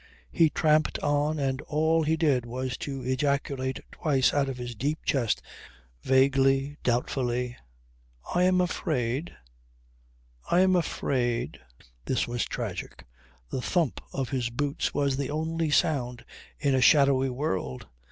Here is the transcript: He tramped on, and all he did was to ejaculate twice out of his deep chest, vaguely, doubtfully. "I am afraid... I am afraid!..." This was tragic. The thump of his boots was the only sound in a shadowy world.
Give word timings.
He 0.31 0.49
tramped 0.49 0.97
on, 1.03 1.37
and 1.37 1.61
all 1.61 2.01
he 2.01 2.17
did 2.17 2.43
was 2.43 2.75
to 2.77 3.03
ejaculate 3.03 3.81
twice 3.91 4.33
out 4.33 4.49
of 4.49 4.57
his 4.57 4.73
deep 4.73 5.05
chest, 5.05 5.43
vaguely, 6.01 6.77
doubtfully. 6.81 7.55
"I 8.33 8.45
am 8.45 8.61
afraid... 8.61 9.35
I 10.49 10.61
am 10.61 10.75
afraid!..." 10.75 11.59
This 12.05 12.27
was 12.27 12.45
tragic. 12.45 13.05
The 13.51 13.61
thump 13.61 14.01
of 14.11 14.29
his 14.29 14.49
boots 14.49 14.91
was 14.91 15.17
the 15.17 15.29
only 15.29 15.69
sound 15.69 16.25
in 16.57 16.73
a 16.73 16.81
shadowy 16.81 17.29
world. 17.29 17.85